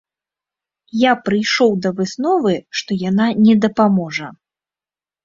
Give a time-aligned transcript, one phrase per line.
[1.01, 4.27] Я прыйшоў да высновы, што яна не дапаможа.